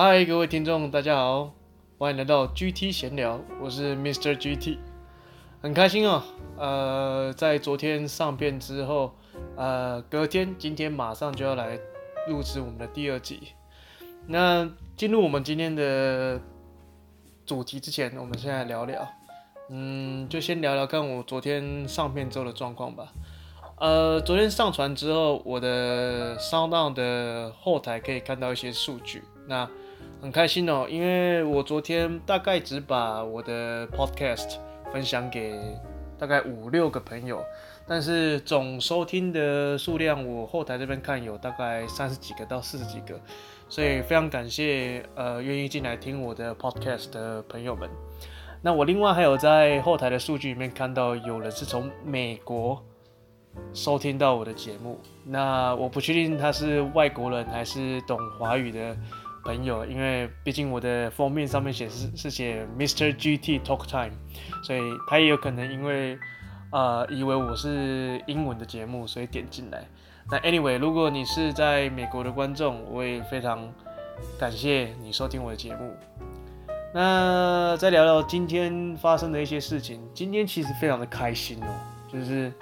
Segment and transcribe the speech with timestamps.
[0.00, 1.52] 嗨，各位听众，大家好，
[1.98, 4.32] 欢迎来到 GT 闲聊，我是 Mr.
[4.32, 4.78] GT，
[5.60, 6.22] 很开心哦。
[6.56, 9.12] 呃，在昨天上片之后，
[9.56, 11.76] 呃，隔天今天马上就要来
[12.28, 13.48] 录制我们的第二集。
[14.28, 16.40] 那进入我们今天的
[17.44, 19.04] 主题之前，我们先来聊聊，
[19.68, 23.12] 嗯，就先聊聊看我昨天上片之后的状况吧。
[23.80, 29.68] 呃，昨天上传之后，我的 SoundOn 的后台可以看到一些数据，那
[30.20, 34.56] 很开心哦，因为我昨天大概只把我的 Podcast
[34.92, 35.58] 分享给
[36.18, 37.42] 大概五六个朋友，
[37.86, 43.20] 但是总收听的数量，我后台这边看有大概三十几个到四十几个，
[43.68, 47.88] 所以非常感谢呃愿意进来听我的 Podcast 的朋友们。
[48.60, 52.82] 那我另外还有在后台的数据里面看到有人是从美国。
[53.74, 58.96] 收听到我的节目，那我不确定他是外国人还是懂华语的
[59.44, 63.12] 朋友，因为毕竟我的封面上面写是是写 Mr.
[63.12, 64.12] GT Talk Time，
[64.62, 66.18] 所以他也有可能因为
[66.70, 69.86] 呃以为我是英文的节目，所以点进来。
[70.30, 73.72] 那 Anyway，如果你是在美国的观众，我也非常
[74.38, 75.94] 感谢你收听我的节目。
[76.92, 81.68] 那再聊聊今天发生的一些事情，今天其实非常的开心哦，
[82.12, 82.52] 就是。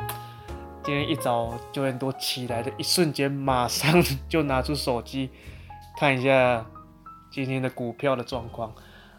[0.85, 5.29] 今天一早九点多起来的一瞬间，马上就拿出手机
[5.99, 6.65] 看一下
[7.31, 8.73] 今天的股票的状况。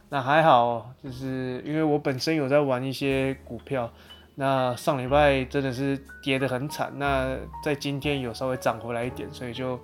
[0.10, 3.92] 那还好，就是因为我本身有在玩一些股票，
[4.36, 9.78] 那上礼拜真的是跌得很惨，那在今天有稍微涨回来一点，所以就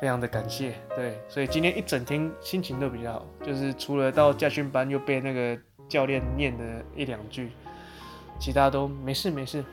[0.00, 0.74] 非常的感谢。
[0.96, 5.56] 对，所以今天一整天心情都比较好，就是除了到驾训班又被那个
[5.88, 7.50] 教练念了一两句，
[8.40, 9.64] 其他都没事没事。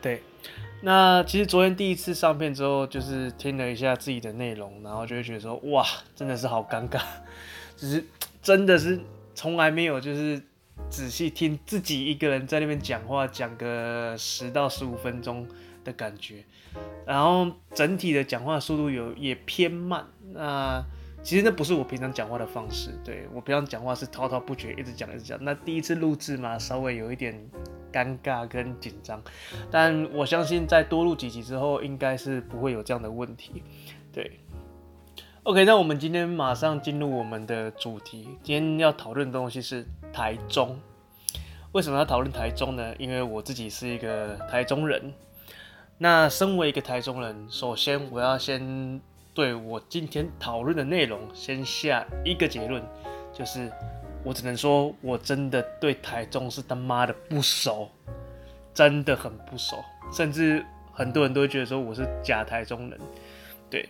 [0.00, 0.20] 对，
[0.82, 7.00] 那其实昨天第一次上片之后，就是听了一下自己的内容，然后就会觉得说，哇，真的是好尴尬，
[7.76, 8.04] 就是
[8.42, 9.00] 真的是
[9.34, 10.42] 从来没有就是
[10.90, 15.46] 仔细听自己一个人在那边讲话，讲个十到十五分钟
[15.84, 16.44] 的感觉，
[17.06, 20.84] 然后整体的讲话速度有也偏慢，那。
[21.24, 25.38] 其实那不是我平常讲话的方式，对，我平常讲话是滔滔不绝，一直讲一直讲。
[25.44, 27.32] 那第一次录制嘛，稍微有一点
[27.92, 29.22] 尴尬跟紧张，
[29.70, 33.62] 但我相信在多录几集之后，应该是不会有这样的问题。
[34.12, 34.40] 对
[35.42, 38.28] ，OK，那我们今天马上进入我们的主题。
[38.42, 40.80] 今天要讨论的东西是台中。
[41.72, 42.94] 为什么要讨论台中呢？
[42.98, 45.12] 因为我自己是一个台中人。
[45.98, 49.00] 那身为一个台中人，首先我要先。
[49.34, 52.82] 对我今天讨论的内容，先下一个结论，
[53.32, 53.72] 就是
[54.24, 57.88] 我只能说，我真的对台中是他妈的不熟，
[58.72, 59.76] 真的很不熟，
[60.12, 63.00] 甚至很多人都会觉得说我是假台中人。
[63.70, 63.88] 对，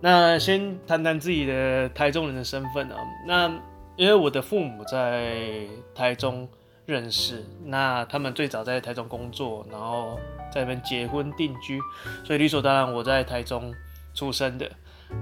[0.00, 2.96] 那先谈谈自己的台中人的身份啊。
[3.26, 3.48] 那
[3.96, 6.48] 因为我的父母在台中
[6.86, 10.18] 认识，那他们最早在台中工作，然后
[10.52, 11.80] 在那边结婚定居，
[12.24, 13.72] 所以理所当然我在台中。
[14.16, 14.70] 出生的，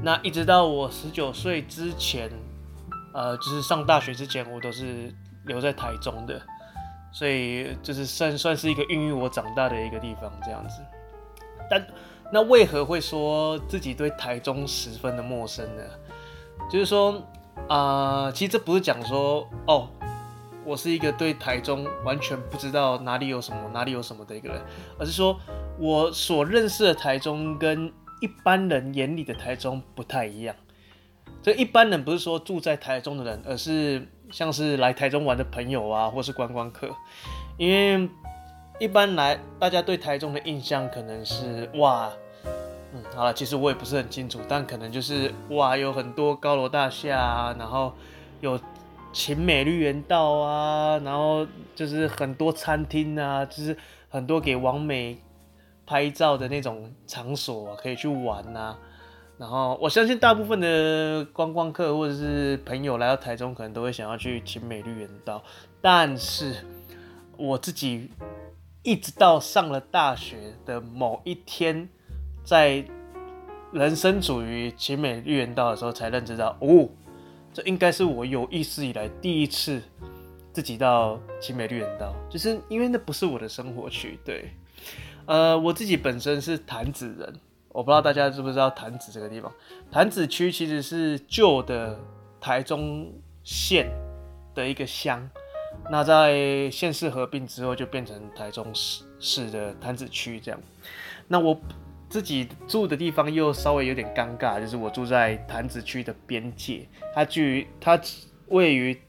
[0.03, 2.31] 那一直到我十九岁之前，
[3.13, 5.15] 呃，就是上大学之前，我都是
[5.45, 6.41] 留在台中的，
[7.13, 10.83] 所以就是算算是一个孕育我长大的一个地方这样子。
[11.71, 11.87] 但
[12.33, 15.83] 那为何会说自己对台中十分的陌生呢？
[16.71, 17.23] 就是说，
[17.69, 19.89] 啊、其实这不是讲说哦，
[20.65, 24.63] 我是一个对台中完全不知道哪里有什么，哪里有什么的一个人，
[24.99, 25.39] 而是说
[25.79, 30.55] 我所认识的台中跟一般人眼里的台中不太一样。
[31.43, 36.89] 这一般人不是说住在台中的人，而是像是来台中玩的朋友啊，或是观光客。
[37.59, 38.09] 因为
[38.79, 42.11] 一般来，大家对台中的印象可能是哇，
[42.95, 47.93] 嗯，好了，其实我也不是很清楚，但可能就是哇，有很多高楼大厦啊，然后
[48.41, 48.59] 有
[49.13, 53.77] 勤美绿园道啊，然后就是很多餐厅啊，就是
[54.09, 55.19] 很多给王美。
[55.85, 58.79] 拍照的那种场所可以去玩呐，
[59.39, 65.43] 然后我相信大部分的观光客或者是朋友来到台中，可能都会想要去勤美绿园道。
[65.81, 66.55] 但是
[67.37, 68.11] 我自己
[68.83, 71.89] 一直到上了大学的某一天，
[72.45, 72.85] 在
[73.73, 76.89] 人生处于勤美绿园道的时候，才认知到哦，
[77.53, 79.83] 这应该是我有意识以来第一次
[80.53, 84.53] 自己到勤美绿园道，就是因为那不是我的生活区，对。
[85.25, 87.35] 呃，我自己本身是潭子人，
[87.73, 89.53] 我不知道大家知不知道潭子这个地方。
[89.91, 91.99] 潭子区其实是旧的
[92.41, 93.11] 台中
[93.43, 93.91] 县
[94.55, 95.29] 的一个乡，
[95.91, 100.61] 那在县市合并之后就变成台中市市的潭子区这样。
[101.27, 101.59] 那我
[102.09, 107.99] 自己住的地方又稍微有点尴尬，就是我住在潭子区的边界，它距它
[108.49, 109.01] 位于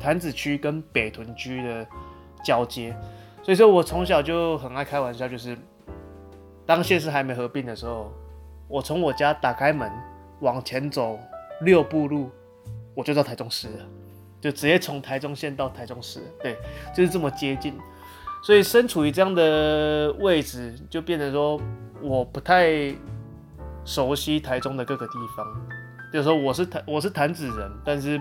[0.00, 1.86] 潭子区跟北屯区的
[2.42, 2.96] 交接，
[3.42, 5.56] 所以说我从小就很爱开玩笑，就是
[6.66, 8.12] 当县市还没合并的时候，
[8.66, 9.90] 我从我家打开门
[10.40, 11.18] 往前走
[11.62, 12.30] 六步路，
[12.94, 13.86] 我就到台中市了，
[14.40, 16.56] 就直接从台中县到台中市，对，
[16.94, 17.78] 就是这么接近。
[18.42, 21.60] 所以身处于这样的位置，就变成说
[22.02, 22.94] 我不太
[23.84, 25.46] 熟悉台中的各个地方。
[26.12, 28.20] 就是说我是潭我是潭子人，但是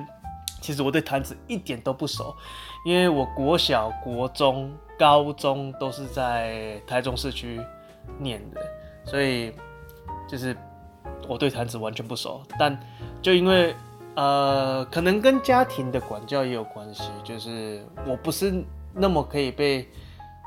[0.62, 2.36] 其实我对潭子一点都不熟，
[2.86, 7.60] 因为我国小、国中、高中都是在台中市区
[8.20, 8.62] 念的，
[9.04, 9.52] 所以
[10.28, 10.56] 就是
[11.28, 12.42] 我对潭子完全不熟。
[12.60, 12.78] 但
[13.22, 13.76] 就因为
[14.16, 18.64] 呃，可能跟家庭的管教也有关系，就是我不是
[18.94, 19.88] 那么可以被。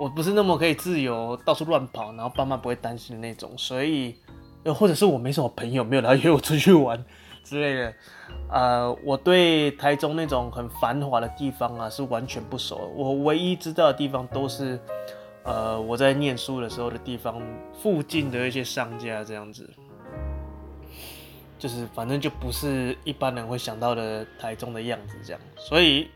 [0.00, 4.14] 我不是那么可以自由到处乱跑，然后爸妈不会担心的那种，所以，
[4.62, 7.04] 又或者是我没什么朋友，没有来约我出去玩
[7.42, 7.94] 之类的，
[8.48, 12.92] 呃，我对台中那种很繁华的地方啊是完全不熟。
[12.94, 14.78] 我唯一知道的地方都是，
[15.48, 17.42] 呃，我在念书的时候的地方
[17.72, 19.68] 附近的一些商家这样子，
[21.58, 25.40] 就是反正就不是一般人会想到的台中的样子这样。
[25.56, 26.08] 所以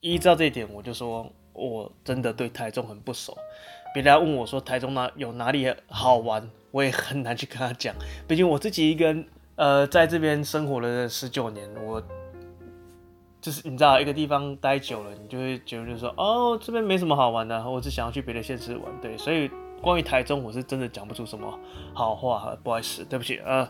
[0.00, 1.30] 依照这一点，我就说。
[1.60, 3.36] 我真的对台中很不熟，
[3.92, 7.92] 别人问我说台中哪有哪里好玩，我也很难去跟他讲。
[8.28, 9.26] 毕竟我自己一个人，
[9.56, 12.00] 呃，在这边生活了十九年，我
[13.40, 18.84] 就是你知道，一个地方待久了，你就会觉得就是说，哦，这边没什么好玩的，我只想要去别的县市玩。
[19.00, 19.50] 对，所以
[19.80, 21.58] 关于台中，我是真的讲不出什么
[21.94, 23.68] 好话，不好意思，对不起，呃，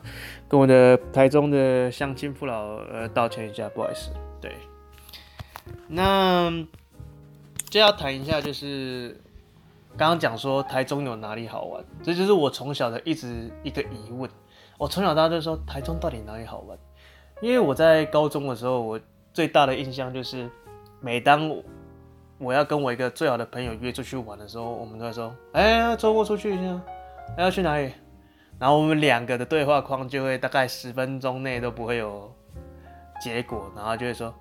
[0.48, 4.10] 跟我的台中的乡亲父老呃道歉一下，不好意思。
[4.40, 4.52] 对，
[5.86, 6.52] 那。
[7.70, 9.14] 就要谈一下，就是
[9.94, 14.30] 刚刚讲说台中有哪里好玩，这就是我从小的一直一个疑问。
[14.78, 16.78] 我从小到大就说台中到底哪里好玩？
[17.42, 18.98] 因为我在高中的时候，我
[19.38, 20.50] 最大的印象就是，
[21.00, 21.48] 每当
[22.38, 26.80] 我要跟我一个最好的朋友约出去玩的时候，我们都会说：“哎，周末出去一下，
[27.38, 27.92] 要去哪里？”
[28.58, 32.34] 然后我们两个的对话框就会大概十分钟内都不会有
[33.22, 34.34] 结果，然后就会说。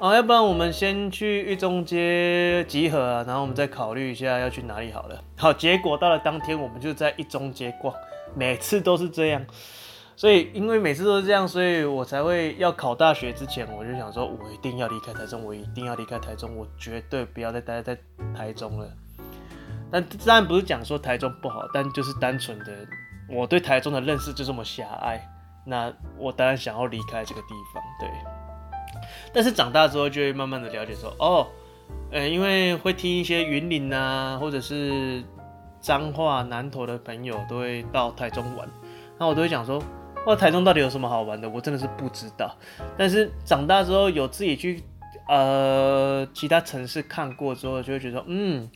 [0.00, 5.22] 啊，要不然我们先去一中街集合啊，然后我们再考虑一下要去哪里好了。
[5.36, 7.94] 好，结果到了当天，我们就在一中街逛，
[8.34, 9.46] 每次都是这样。
[10.22, 17.98] 所以，因为每次都是这样，所以我才会要考大学之前，我就想说，我一定要离开台中，我一定要离开台中，我绝对不要再待在
[18.32, 18.88] 台中了。
[19.90, 22.66] 但当然不是讲说台中不好，但就是单纯的
[23.28, 25.20] 我对台中的认识就这么狭隘，
[25.66, 28.08] 那我当然想要离开这个地方，对。
[29.34, 31.48] 但是长大之后就会慢慢的了解说，哦，
[32.12, 35.20] 呃，因为会听一些云林啊，或者是
[35.80, 38.68] 彰化、南投的朋友都会到台中玩，
[39.18, 39.82] 那我都会想说，
[40.26, 41.48] 哇，台中到底有什么好玩的？
[41.48, 42.56] 我真的是不知道。
[42.96, 44.82] 但是长大之后有自己去
[45.28, 48.70] 呃其他城市看过之后，就会觉得，嗯，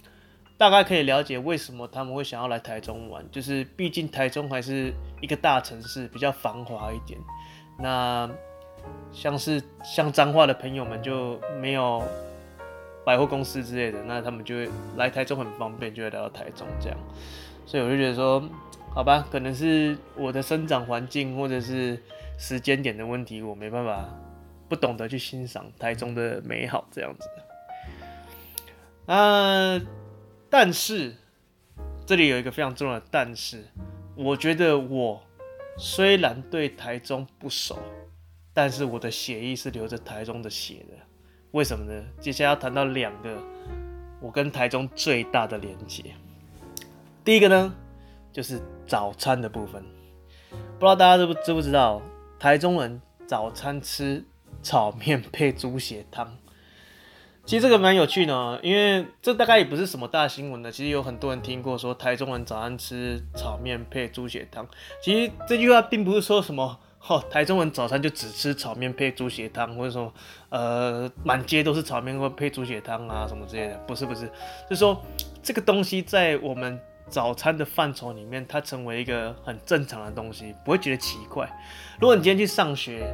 [0.58, 7.18] 大概可以了解为什么他们会想要来台中玩，就是毕竟台中还是一个大城市，比较繁华一点。
[7.78, 8.30] 那。
[9.10, 12.00] 像是像彰化的朋友们就没有
[13.04, 16.96] 百货公司之类的，那他们就会来台中很方便，就会来到台中这样。
[17.66, 18.42] 所以我就觉得说，
[18.94, 22.00] 好吧，可能是我的生长环境或者是
[22.38, 24.08] 时间点的问题，我没办法
[24.68, 27.28] 不懂得去欣赏台中的美好这样子。
[29.12, 29.78] 啊，
[30.48, 31.14] 但是
[32.06, 33.64] 这里有一个非常重要的但是，
[34.14, 35.22] 我觉得我
[35.76, 37.78] 虽然对台中不熟。
[38.58, 40.96] 但是我的血液是流着台中的血的，
[41.50, 42.02] 为什么呢？
[42.18, 43.36] 接下来要谈到两个
[44.18, 46.04] 我跟台中最大的连结。
[47.26, 47.74] 第一个呢，
[48.32, 49.82] 就是早餐的部分。
[50.52, 52.00] 不知道大家知不知不知道，
[52.38, 54.24] 台中人早餐吃
[54.62, 56.38] 炒面配猪血汤。
[57.44, 60.70] 其实这个蛮有趣的，因为这大概也不是什么大新闻的。
[60.70, 64.64] 其实有很多人听过说台中人早餐吃炒面配猪血汤。
[65.02, 66.78] 其实这句话并不是说什么。
[67.08, 70.14] 哦，台中人早餐就只吃炒面配猪血汤，或者说，
[70.48, 73.76] 呃，满街都是炒面或配猪血汤啊什么之类的。
[73.78, 74.26] 不是不是，
[74.70, 75.00] 就是说
[75.42, 81.48] 这个东西在我们早餐的范畴里面，它成为一个很正常的东西，不会觉得奇怪。
[82.00, 83.06] 如果你今天去上学，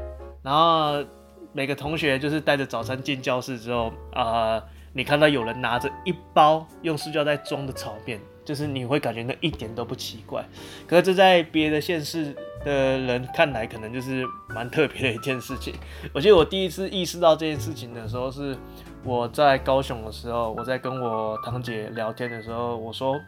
[0.43, 1.05] 然后
[1.53, 10.45] 每个同学就是带着早餐进教室之后，啊、你看到有人拿着一包用塑胶袋装的炒面，就是你会感觉那一点都不奇怪。
[10.87, 12.35] 可是这在别的县市。
[12.65, 15.75] 的人看来可能就是蛮特别的一件事情。
[16.13, 18.57] 我记得我第一次意识到这件事情的时候，是
[19.03, 23.21] 我在高雄的时候，我在跟我堂姐聊天的时候，我说：“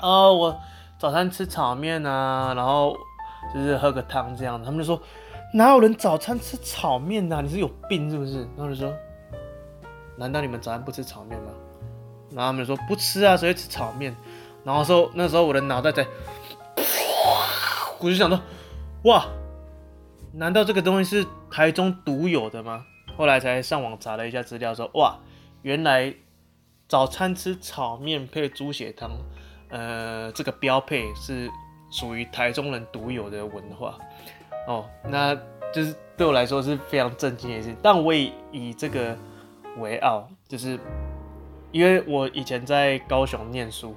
[0.00, 0.60] 啊，我
[0.98, 2.96] 早餐吃炒面啊，然后
[3.52, 4.64] 就是喝个汤这样子。
[4.64, 5.00] 他们就说，
[5.54, 7.40] 哪有人早餐吃炒面啊？
[7.40, 8.40] 你是有病是不是？
[8.56, 8.92] 然后就说，
[10.16, 11.50] 难道你们早餐不吃炒面吗？
[12.30, 14.14] 然后他们就说不吃啊，所以吃炒面。
[14.62, 16.06] 然后说那时候我的脑袋在，
[17.98, 18.38] 我就想到，
[19.04, 19.26] 哇，
[20.32, 22.84] 难道这个东西是台中独有的吗？
[23.16, 25.18] 后来才上网查了一下资料，说哇，
[25.62, 26.14] 原来
[26.88, 29.10] 早餐吃炒面配猪血汤，
[29.70, 31.50] 呃，这个标配是
[31.90, 33.98] 属于台中人独有的文化
[34.66, 34.84] 哦。
[35.08, 35.34] 那
[35.72, 39.16] 就是对我来说是非常震惊的事，但我也以这个
[39.78, 40.78] 为傲，就是
[41.72, 43.94] 因为我以前在高雄念书，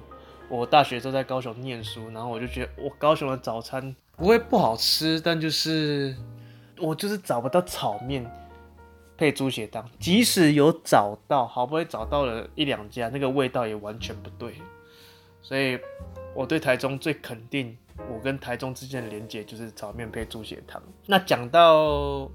[0.48, 6.14] 我大学都在高雄念书，然后我就觉得我高雄的早餐不会不好吃，但就是
[6.78, 8.24] 我就是找不到炒面。
[9.16, 14.54] 配猪血汤，即使有找到，好不容易找到了一两家，那个味道也完全不对。
[15.44, 15.78] 所以，
[16.34, 17.76] 我对台中最肯定，
[18.10, 20.82] 我跟台中之间的连结就是炒面配猪血汤。
[21.06, 22.30] 那讲到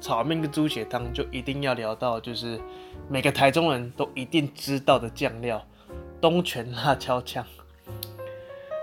[0.00, 2.58] 炒面跟猪血汤，就一定要聊到就是
[3.10, 5.62] 每个台中人都一定知道的酱料——
[6.18, 7.44] 东泉辣椒酱。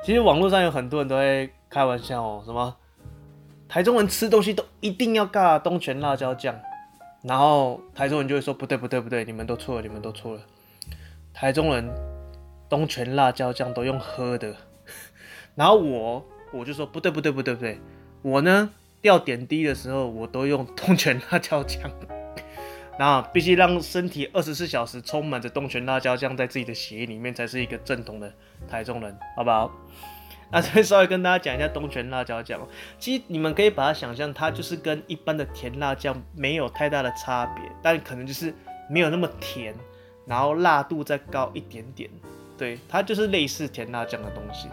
[0.05, 2.77] 其实网络上有很多人都会开玩笑哦，什么
[3.67, 6.55] 台中人吃东西都一定要尬东泉辣椒酱。
[7.23, 10.41] 然后台中人就会说不对不对不对，你们都错了，你们都错了。
[11.33, 11.89] 台中人
[12.73, 14.55] 东泉辣椒酱都用喝的，
[15.53, 17.79] 然后我我就说不对不对不对不对，
[18.23, 21.91] 我呢吊点滴的时候我都用东泉辣椒酱，
[22.97, 28.33] 然后必须让身体二十四小时充满着东泉辣椒酱在自己的血液里面才是一个正统的
[28.67, 29.71] 台中人，好不好？
[30.49, 32.59] 那 这边稍微跟大家讲一下东泉辣椒酱，
[32.97, 38.51] 其实你们可以把它想象，它就是跟一般的甜辣酱没有太大的差别，但可能就是
[38.89, 39.75] 没有那么甜，
[40.25, 42.09] 然后辣度再高一点点，
[42.57, 44.69] 对，它就是类似甜辣酱的东西。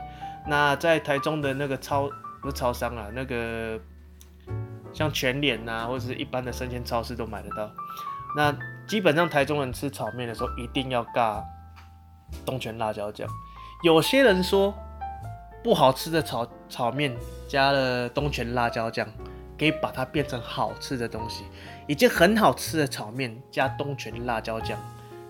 [0.46, 2.10] 那在台中的那个超
[2.40, 3.78] 不是超商啊，那个
[4.92, 7.70] 像全联呐，或者是一般的生鲜超市都买得到。
[8.36, 8.56] 那
[8.86, 11.42] 基本上台中人吃炒面的时候一定要尬
[12.44, 13.28] 东泉辣椒酱。
[13.82, 14.74] 有些人说。
[15.62, 17.14] 不好吃的炒炒面
[17.46, 19.06] 加了东泉辣椒酱，
[19.58, 21.44] 可以把它变成好吃的东西。
[21.86, 24.78] 已经很好吃的炒面加东泉辣椒酱，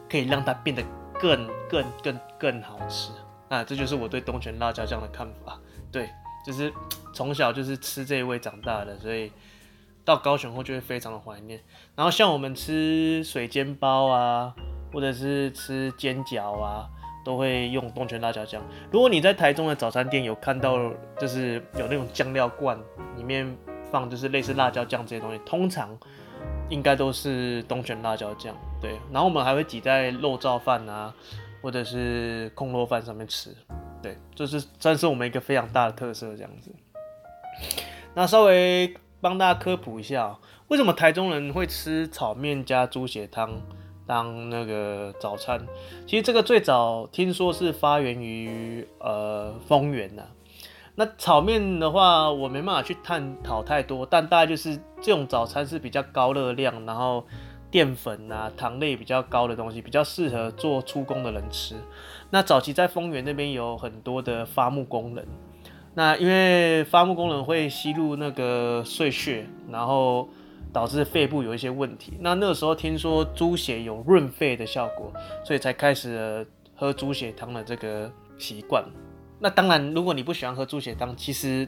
[0.09, 0.85] 可以让它变得
[1.21, 3.13] 更更更更好吃。
[3.49, 5.59] 啊这就是我对东泉辣椒酱的看法。
[5.93, 6.09] 对，
[6.47, 6.73] 就是
[7.15, 9.31] 从小就是吃这一味长大的，所以
[10.05, 11.61] 到高雄后就会非常的怀念。
[11.95, 14.55] 然后像我们吃水煎包啊，
[14.93, 16.89] 或者是吃煎饺啊。
[17.23, 18.63] 都会用东泉辣椒酱。
[18.91, 22.81] 如果你在台中的早餐店有看到，就是有那种酱料罐，
[23.15, 23.55] 里面
[23.93, 25.95] 放就是类似辣椒酱这些东西，通常
[26.71, 28.57] 应该都是东泉辣椒酱。
[28.81, 31.15] 对，然后我们还会挤在肉燥饭啊，
[31.61, 33.55] 或者是控肉饭上面吃。
[34.03, 36.75] 对，就是算是我们一个非常大的特色这样子。
[38.15, 43.61] 那稍微帮大家科普一下，为什么台中人会吃炒面加猪血汤？
[44.07, 45.65] 当那个早餐，
[46.05, 50.23] 其实这个最早听说是发源于呃丰原呐。
[51.01, 57.25] 那炒面的话，我没办法去探讨太多，但大概就是这种早餐是比较高热量，然后
[57.71, 61.75] 淀粉啊、糖类比较高的东西，比较适合做粗工的人吃。
[62.29, 65.27] 那早期在丰原那边有很多的伐木工人，
[65.95, 70.29] 那因为伐木工人会吸入那个碎屑，然后。
[70.73, 72.13] 导致肺部有一些问题。
[72.21, 75.13] 那那个时候听说猪血有润肺的效果，
[75.45, 78.85] 所以才开始了喝猪血汤的这个习惯。
[79.41, 81.67] 那当然，如果你不喜欢喝猪血汤，其实，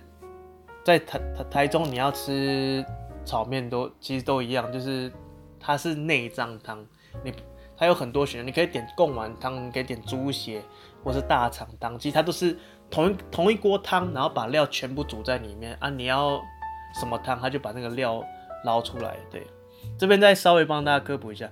[0.85, 2.85] 在台台台中你要吃
[3.25, 5.11] 炒面都其实都一样，就是
[5.59, 6.85] 它是内脏汤，
[7.25, 7.33] 你
[7.77, 10.63] 它有很多选择，你可以点贡丸汤，你可以点猪血
[11.03, 12.57] 或是大肠汤，其实它都是
[12.91, 15.89] 同一同一锅汤，然后把料全部煮在里面啊。
[15.89, 16.41] 你要
[17.01, 18.23] 什么汤，它就把那个料。
[18.65, 19.45] 捞出来，对，
[19.99, 21.51] 这边再稍微帮大家科普一下，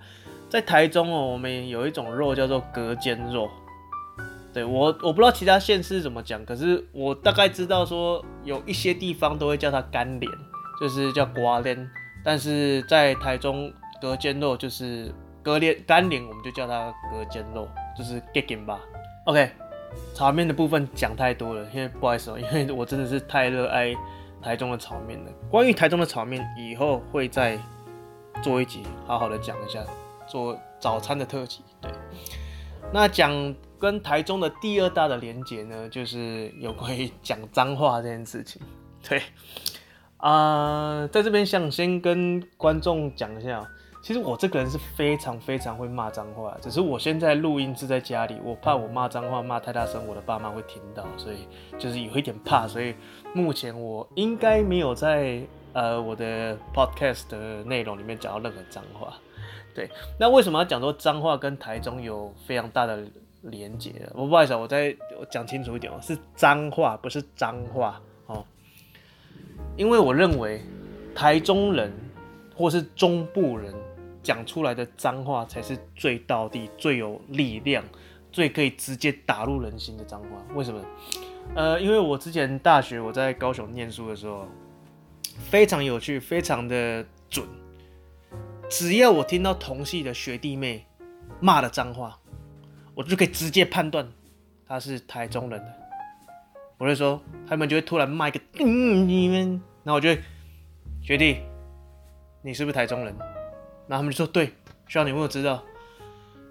[0.48, 3.50] 在台中哦，我们有一种肉叫做隔间肉，
[4.52, 10.32] 对，我我不知道其他县市怎么讲，可是我大概知道说有一些地方都会叫它干连，
[10.80, 11.90] 就是叫瓜连，
[12.24, 18.80] 但是在台中隔间肉就是隔连干连，我们就叫它隔间肉，就是 Geging 吧。
[19.26, 19.50] OK，
[20.14, 23.94] 炒面的部分讲太多了，因为不好意思哦，因为我真的是太热爱。
[24.42, 27.58] 台中的炒面了，关于台中的炒面，以后会再
[28.42, 29.84] 做一集，好好的讲一下，
[30.26, 31.62] 做早餐的特辑。
[31.78, 31.90] 对，
[32.90, 38.60] 那讲跟台中的第二大的连结呢， 就是有关于讲脏话这件事情。
[39.08, 39.20] 对，
[40.18, 43.66] 啊、呃，在这边想先跟观众讲一下，
[44.02, 52.94] 其实我这个人是非常非常会骂脏话，只是我现在录音是在家里，我怕我骂脏话骂太大声，我的爸妈会听到，所以就是有一点怕，所以
[53.34, 55.40] 目前我应该没有在
[55.72, 59.14] 呃我的 podcast 的内容里面讲到任何脏话。
[59.74, 63.06] 对，那为什么要讲说脏话跟台中有非常大的
[63.42, 64.08] 连结？
[64.14, 68.44] 我不好意思，我再我讲清楚一点哦，是脏话，不是脏话哦，
[69.76, 70.60] 因为我认为
[71.14, 71.92] 台中人
[72.54, 73.74] 或是中部人。
[74.22, 77.82] 讲出来的脏话才是最道地、最有力量、
[78.30, 80.28] 最可以直接打入人心的脏话。
[80.54, 80.84] 为什么？
[81.54, 84.46] 呃，因为我之前大学我在高雄念书的时候，
[85.38, 87.48] 非常有趣，非常的准。
[88.68, 90.84] 只要我听到同系的学弟妹
[91.40, 92.19] 骂的脏话，
[92.94, 94.06] 我就可以直接判断
[94.66, 95.74] 他是台中人的。
[96.78, 100.20] 我就说，他们就会突然骂一个“嗯，你们”，然后我就会
[101.02, 101.38] 学弟，
[102.42, 103.14] 你是不是台中人？
[103.86, 104.54] 然后他们就说：“对，
[104.86, 105.62] 需要你有没有知道？”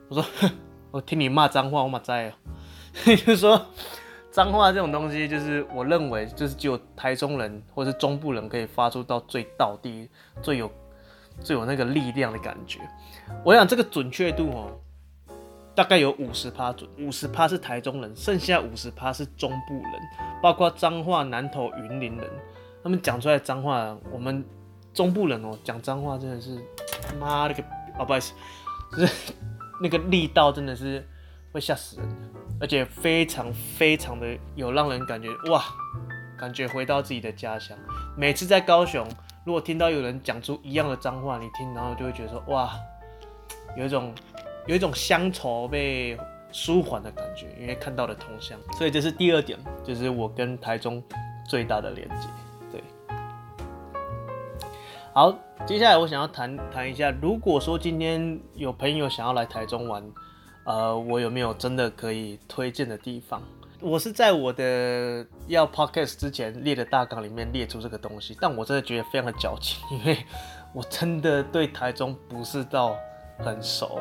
[0.08, 0.52] 我说：“哼，
[0.92, 2.34] 我听你骂脏话，我马在哦。”
[3.06, 3.66] 就是说，
[4.30, 10.10] 脏话这种东西，就是我认为，就是只有台中人或是中部人可以发出到最到地、
[10.44, 10.72] 最有、
[11.42, 12.80] 最有那个力量的感觉。
[13.44, 14.80] 我想这个准确度哦，
[15.80, 19.94] 大概有五十趴准，五十趴是台中人，剩下五十趴是中部人，
[20.44, 22.30] 包括彰化、南投、云林人，
[22.84, 24.44] 他们讲出来脏话，我们
[24.94, 26.62] 中部人哦讲脏话真的是。
[27.18, 27.64] 妈了个，
[27.98, 28.34] 哦，不好意思，
[28.92, 29.34] 就是
[29.82, 31.02] 那个力道真的是
[31.54, 32.10] 会吓死人，
[32.60, 35.64] 而且非常非常的有让人感觉哇，
[36.38, 37.78] 感觉回到自己的家乡。
[38.18, 39.08] 每次在高雄，
[39.46, 42.70] 如果听到有人讲出一样的脏话，你听，然后就会觉得说哇，
[43.78, 44.14] 有一种
[44.70, 46.16] 有一种乡愁被
[46.52, 48.56] 舒缓的感觉，因为看到了同乡。
[48.78, 51.04] 所以这是第二点，就是我跟台中
[51.50, 52.28] 最大的连接。
[52.72, 52.84] 对，
[55.12, 55.36] 好。
[55.66, 60.04] 接下来我想要谈谈一下，如果说今天有朋友想要来台中玩，
[60.66, 63.42] 呃，我有没有真的可以推荐的地方？
[63.82, 70.24] 我是在我的要 podcast 之前列的大纲里面列出这个东西，但我真的觉得非常的矫情，因为
[70.74, 72.96] 我真的对台中不是到
[73.40, 74.00] 很熟，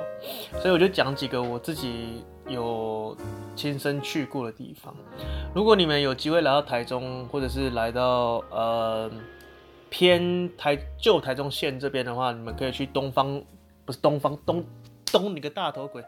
[0.61, 3.17] 所以我就讲几个我自己有
[3.57, 4.95] 亲身去过的地方。
[5.55, 9.11] 如果你们有机会来到台中，或者是来到呃。
[9.91, 13.43] 偏台旧台中县这边的话，你们可以去东方，
[13.87, 14.63] 不是东方东
[15.07, 16.05] 东你个大头鬼，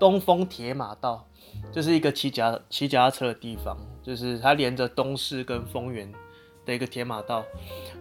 [0.00, 1.22] 东风铁马道，
[1.70, 6.10] 就是一个骑脚骑脚踏车的地方，就是它连着东势跟丰原
[6.64, 7.44] 的一个铁马道，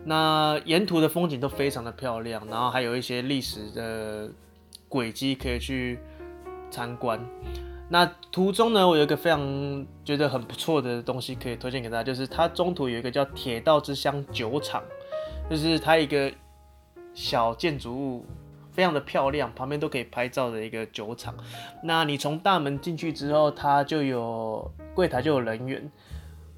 [0.06, 4.30] 那沿途的风景都非常的漂亮，然后还有一些历史的
[4.92, 5.98] 轨迹可以去
[6.70, 7.18] 参观。
[7.90, 14.84] 那途中呢，我有一个非常觉得很不错的东西可以推荐给大家，就是它中途有一个叫铁道之乡酒厂。
[15.50, 16.32] 就是它一个
[17.14, 18.26] 小建筑物，
[18.72, 21.36] 非常的漂亮，旁边都可以拍照的一个酒厂。
[21.84, 25.92] 那你从大门进去之后，它就有柜台，就有人员，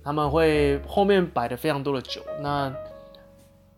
[0.04, 2.22] 他们会后面摆的非常多的酒。
[2.42, 2.72] 那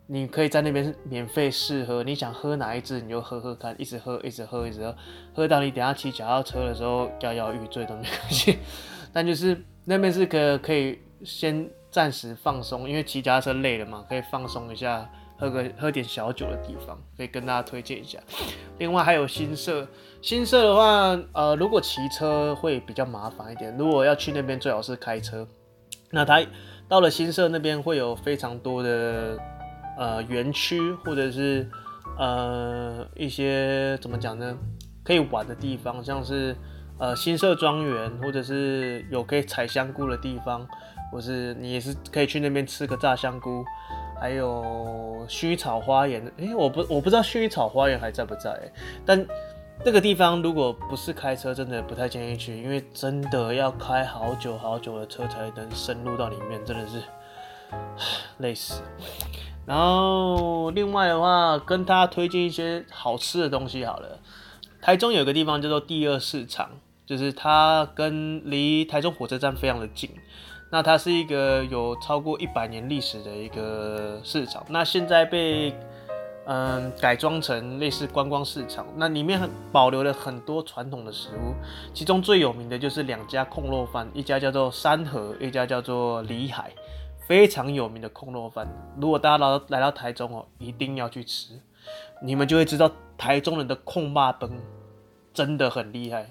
[0.06, 4.96] 你可以在那边免费试喝，你想喝哪一支你就喝喝看，一直喝，一直喝，一直喝，
[5.34, 8.58] 喝到你等下骑脚踏车的时候摇摇欲坠都没关系。
[9.12, 11.68] 但就是那边是可可以先。
[11.88, 18.18] 暂时放松，因为骑脚踏车累了嘛，可以放松一下，喝个喝点小酒的地方，可以跟大家推荐一下。
[18.76, 19.88] 另外还有新社，
[20.20, 25.48] 新社的话，呃，如果骑车会比较麻烦一点，如果要去那边最好是开车。
[26.10, 26.44] 那他
[26.86, 29.38] 到了新社那边会有非常多的
[29.96, 31.68] 呃园区，或者是
[32.18, 34.56] 呃一些怎么讲呢，
[35.02, 36.56] 可以玩的地方，像是
[36.98, 40.66] 呃新社庄园，或者是有可以采香菇的地方。
[41.12, 43.64] 或是你也是可以去那边吃个炸香菇，
[44.20, 46.20] 还有薰衣草花园。
[46.36, 48.60] 哎、欸，我不我不知道薰衣草花园还在不在、
[49.06, 49.24] 但
[49.84, 57.00] 那个地方如果不是开车，真的不太建议去，因为真的要开好久好久的车才能深入到里面，真的是
[58.38, 58.82] 累死。
[59.66, 64.20] 然后另外的话，跟他推荐一些好吃的东西好了。
[64.80, 66.70] 台中有个地方叫做第二市场，
[67.04, 70.08] 就是它跟离台中火车站非常的近。
[70.70, 75.72] 那它是一个有超过一百年历史的一个市场，那现在被
[76.44, 81.54] 嗯改装成类似观光市场，那里面保留了很多传统的食物，
[81.94, 86.72] 其中最有名的就是两家控肉饭，一家叫做山河，一家叫做里海，
[87.26, 88.66] 非常有名的控肉饭。
[89.00, 91.60] 如果大家来到来到台中哦，一定要去吃，
[92.22, 94.50] 你们就会知道台中人的控肉饭
[95.34, 96.26] 真的很厉害。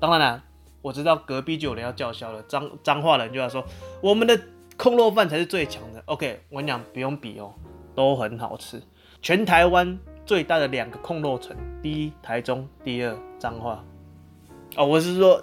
[0.00, 0.44] 当然了。
[0.80, 3.62] 我知道隔壁就有人要叫嚣了，脏脏话人就要说
[4.00, 4.40] 我们的
[4.76, 6.00] 控肉饭才是最强的。
[6.06, 7.52] OK，我跟你讲不用比哦，
[7.96, 8.80] 都很好吃。
[9.20, 13.84] 全台湾最大的两个控肉城，第一台中，第二彰化。
[14.76, 15.42] 哦，我是说，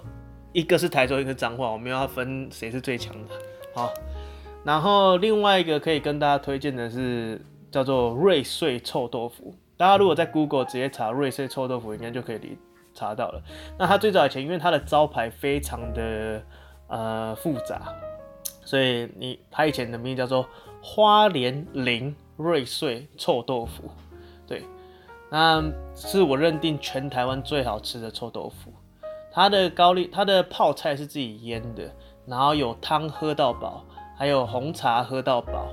[0.54, 3.34] 一个是台中，一个是彰化，我们要分谁是最强的。
[3.74, 3.92] 好，
[4.66, 9.54] 然后另外一个可以跟大家推荐的是叫做瑞穗臭豆腐。
[9.76, 12.58] 大家如果在 Google 直接查瑞穗臭豆腐，应该就可以
[12.92, 13.40] 查到了。
[13.78, 16.42] 那它最早以前，因为它的招牌非常的
[16.88, 17.94] 呃复杂，
[18.64, 20.44] 所以你它以前的名字叫做
[20.82, 23.84] 花莲林瑞穗臭豆腐。
[24.48, 24.64] 对，
[25.30, 25.62] 那
[25.94, 28.72] 是我认定全台湾最好吃的臭豆腐。
[29.30, 31.88] 它的高丽，它的泡菜是自己腌的，
[32.26, 33.84] 然后有汤喝到饱，
[34.16, 35.68] 还有红茶喝到饱。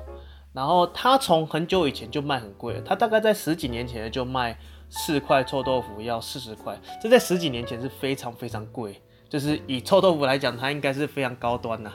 [0.54, 4.56] 然后它从很久以前就卖很贵了，它大概在十几年前就卖
[4.88, 11.92] 四块臭豆腐要四十块，这在十几年前是非常非常贵，就是以臭豆腐来讲，它应该是非常高端呐。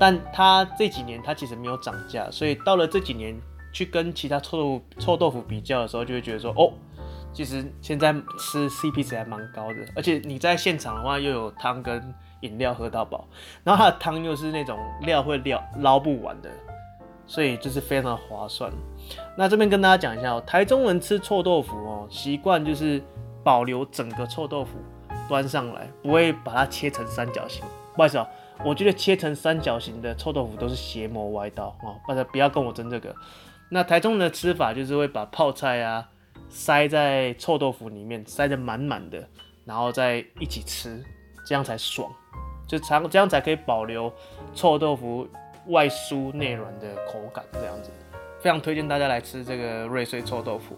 [0.00, 3.38] 但它这几年它其实没有涨价，所以到了这几年
[3.74, 6.72] 去跟其他臭豆腐臭豆腐比较的时候，就会觉得说，哦，
[7.34, 12.02] 其实现在吃 CP 值还蛮高的，而且你在现场的话又有汤跟
[12.40, 13.26] 饮料喝到饱，
[13.64, 16.50] 然后它的汤又是那种料会料捞不完的。
[17.30, 18.72] 所以就是非常的划算。
[19.36, 23.02] 那这边跟大家讲一下哦，台中人吃臭豆腐哦，习惯就是
[23.44, 24.78] 保留整个臭豆腐
[25.28, 27.62] 端上来，不会把它切成三角形。
[27.94, 28.26] 不好意思喔，
[28.64, 33.14] 我觉得切成三角形的臭豆腐都是邪魔歪道哦，大家不要跟我争这个。
[33.68, 36.08] 那台中人的吃法就是会把泡菜啊
[36.48, 39.22] 塞在臭豆腐里面，塞得满满的，
[39.66, 41.04] 然后再一起吃，
[41.44, 42.10] 这样才爽，
[42.68, 44.12] 就这样才可以保留
[44.54, 45.26] 臭豆腐。
[45.66, 47.90] 外酥内软的口感，这样子
[48.40, 50.74] 非常推荐大家来吃这个瑞穗臭豆腐。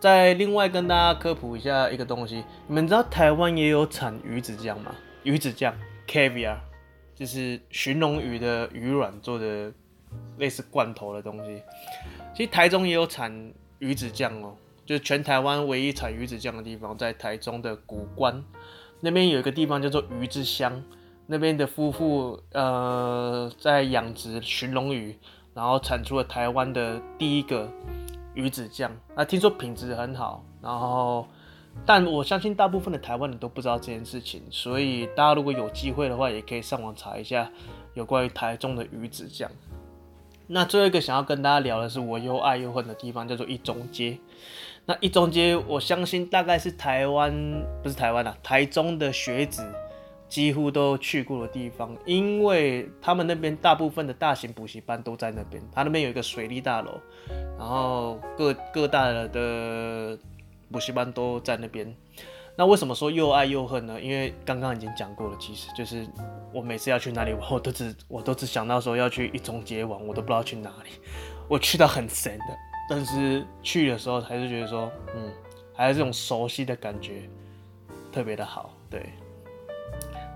[0.00, 4.94] 再另外跟大家科普一下一个东西，你们知道台湾也有产鱼子酱吗？
[5.22, 5.76] 鱼子酱
[6.08, 6.56] caviar
[7.14, 9.70] 就是鲟龙鱼的鱼卵做的
[10.38, 11.62] 类似罐头的东西。
[12.34, 18.42] 其实台中也有产鱼子酱哦，就是全台湾唯一产鱼子酱的地方在台中的谷关
[19.00, 20.82] 那边有一个地方叫做鱼之乡。
[21.32, 25.16] 那边的夫妇呃在养殖鲟龙鱼，
[25.54, 27.66] 然后产出了台湾的第一个
[28.34, 28.92] 鱼子酱。
[29.16, 31.26] 那听说品质很好，然后
[31.86, 37.50] 但我相信大部分的台湾人都不知道这件事情，所以大家如果有机会的话，也可以上网查一下
[37.94, 39.50] 有关于台中的鱼子酱。
[40.48, 44.18] 那最后一个想要跟大家聊的是我又爱又恨的地方，叫做一中街。
[44.84, 47.32] 那一中街，我相信大概是台湾
[47.82, 49.64] 不是台湾啊，台中的学子。
[50.32, 55.62] 几乎都去过的地方，因为他们那边大部分的大型补习班都在那边。
[55.70, 56.98] 他那边有一个水利大楼，
[57.58, 60.18] 然后各各大的
[60.70, 61.94] 补习班都在那边。
[62.56, 64.00] 那为什么说又爱又恨呢？
[64.00, 66.06] 因为刚刚已经讲过了，其实就是
[66.50, 70.92] 我每次要去哪里玩，我都只我都只想到说要去一中街玩，我都不知道去哪里。
[71.46, 72.56] 我去到很神的，
[72.88, 75.30] 但是去的时候还是觉得说，嗯，
[75.74, 77.28] 还是这种熟悉的感觉
[78.10, 79.12] 特别的好，对。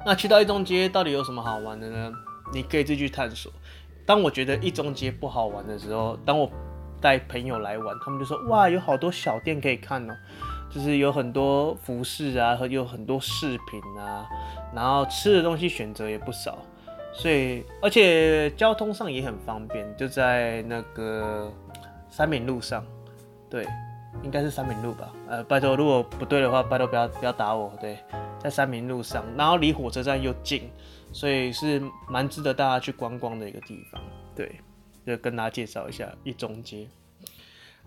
[0.06, 2.12] 那去到一中街到底有什么好玩的呢？
[2.52, 3.52] 你可以自己去探索。
[4.06, 6.48] 当我觉得一中街不好玩的时候，当我
[7.00, 10.14] 带朋友来玩，他们就说：“哇，有好多小店可以看哦，
[10.70, 14.24] 就是有很多服饰啊，和有很多饰品啊，
[14.72, 16.56] 然后吃的东西选择也不少，
[17.12, 21.52] 所以而且交通上也很方便，就在那个
[22.08, 22.86] 三民路上，
[23.50, 23.66] 对，
[24.22, 25.12] 应该是三民路吧？
[25.28, 27.98] 呃，拜托，如果不对的话，拜托不要不要打我，对。”
[28.38, 30.70] 在三民路上，然后离火车站又近，
[31.10, 34.00] 所以是蛮值得大家去观光的一个地方。
[34.36, 34.60] 对，
[35.04, 36.86] 就跟大家介绍一下一中街。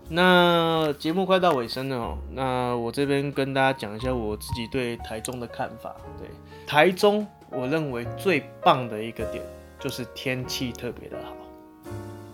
[0.10, 5.96] 那节目快到尾声了哦，那我这边跟大家讲一下我自己对台中的看法。
[6.18, 6.28] 对，
[6.66, 9.42] 台中我认为最棒的一个点
[9.80, 11.34] 就是天气特别的好。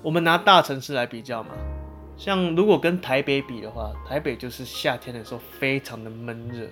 [0.01, 1.49] 我们拿大城市来比较嘛，
[2.17, 6.67] 像如果跟台北比的话，台北就是夏天的时候非常的闷热。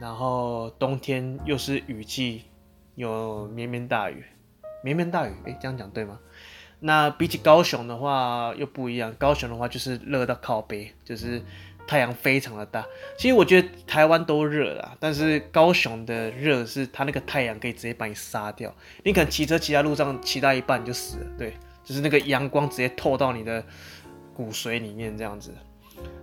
[0.00, 2.42] 然后冬天又是雨季，
[2.96, 4.24] 有绵绵大雨，
[4.82, 6.18] 绵绵大雨，哎，这样讲对吗？
[6.80, 11.40] 那比起高雄的话又不一样，高雄的话就是热到靠北，就是
[11.86, 12.84] 太阳非常的大。
[13.16, 21.54] 其实我觉得台湾都热啦，但是高雄的热是它那个太阳可以直接把你杀掉，你可能骑车骑在路上骑到一半就死了，对，
[21.84, 23.64] 就是那个阳光直接透到你的
[24.34, 25.52] 骨髓里面这样子。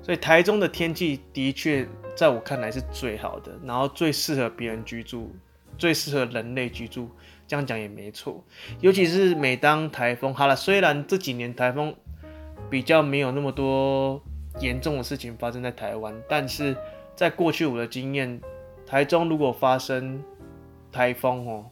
[0.02, 5.32] 所以台中的天气的确在我看来是最好的，然后最适合别人居住，
[5.78, 7.10] 最适合人类居住，
[7.48, 8.44] 这样讲也没错。
[8.82, 11.96] 尤其是每当台风好了，虽然这几年台风
[12.70, 14.22] 比较没有那么多
[14.60, 16.76] 严重的事情发生在台湾，但是
[17.16, 18.42] 在过去我的经验，
[18.86, 20.22] 台中如果发生
[20.92, 21.66] 台风哦，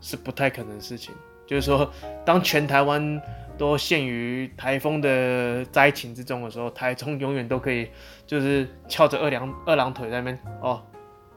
[0.00, 1.14] 是不太可能的事情。
[1.46, 1.92] 就是说，
[2.24, 3.20] 当全台湾
[3.56, 7.88] 都陷于台风的灾情之中的时候，台中永远都可以
[8.26, 10.82] 就是翘着二郎二郎腿在那边哦，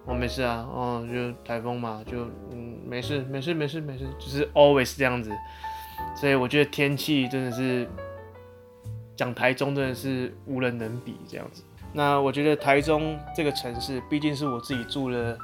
[0.06, 5.32] 我、没事啊，哦，就台风嘛，就嗯没事没事没事没事，就是 always 这样子。
[6.16, 7.88] 所以我觉得天气真的是
[9.16, 11.64] 讲台中真的是无人能比这样子。
[11.94, 15.38] 那我觉得台中这个城市毕竟是我自己住了。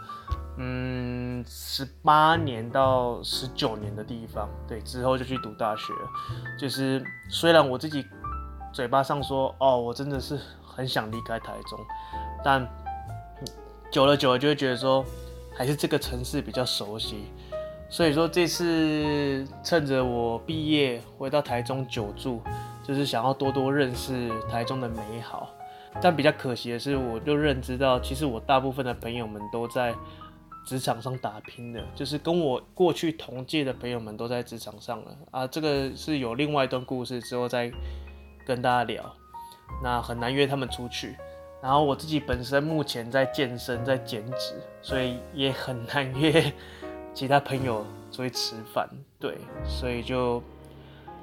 [0.55, 5.91] 嗯，十八年到十九年的地方，对，之后就去读大学。
[6.59, 8.05] 就是虽然我自己
[8.71, 11.79] 嘴巴上说，哦，我真的是很想离开台中，
[12.43, 12.67] 但
[13.89, 15.03] 久了久了就会觉得说，
[15.55, 17.31] 还是这个城市比较熟悉。
[17.89, 22.43] 所以说这次趁着我毕业回到台中久住，
[22.83, 25.49] 就是想要多多认识台中的美好。
[25.99, 29.95] 但比较可惜的是，我就认知到，其实我大部分的朋友们都在。
[30.65, 35.45] 职场上打拼的，就是跟我过去同届的朋友们都在职场上了啊。
[35.47, 37.71] 这个是有另外一段故事，之后再
[38.45, 39.15] 跟大家聊。
[39.81, 41.15] 那很难约他们出去，
[41.61, 46.53] 然后我自己本身目前在健身，在减脂，所以也很难约
[47.13, 48.87] 其他朋友出去吃饭。
[49.19, 50.41] 对，所以就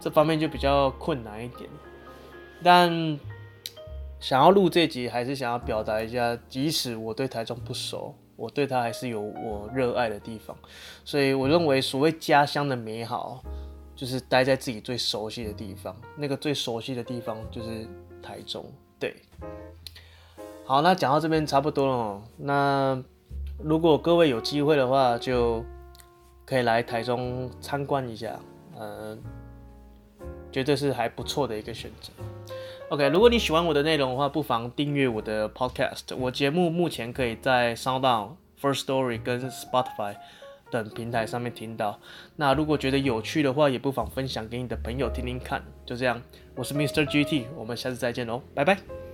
[0.00, 1.70] 这方面就比较困难一点。
[2.62, 3.18] 但
[4.18, 8.14] 想要录这集，还是想要表达一下，即使我对台中不熟。
[8.40, 10.56] 我对他还是有我热爱的地方，
[11.04, 13.44] 所以我认为所谓家乡的美好，
[13.94, 15.94] 就是待在自己最熟悉的地方。
[16.16, 17.86] 那个最熟悉的地方就是
[18.22, 18.64] 台中。
[18.98, 19.14] 对，
[20.64, 22.22] 好，那讲到这边差不多了。
[22.38, 23.04] 那
[23.62, 25.62] 如果各位有机会的话，就
[26.46, 28.40] 可以来台中参观一下，
[28.78, 29.22] 嗯，
[30.50, 32.10] 绝对是还不错的一个选择。
[32.90, 36.16] OK，如果你喜欢我的内容的话，不妨订阅我的 Podcast。
[36.16, 40.16] 我节目目前可以在 SoundOn、First Story 跟 Spotify
[40.72, 42.00] 等平台上面听到。
[42.34, 45.62] 那如果觉得有趣的话，也不妨分享给你的朋友听听看。
[45.86, 46.20] 就这样，
[46.56, 47.06] 我是 Mr.
[47.06, 49.09] GT，我们下次再见喽，拜拜。